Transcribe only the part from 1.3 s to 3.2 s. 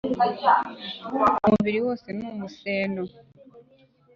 umubiri wose ni umuseno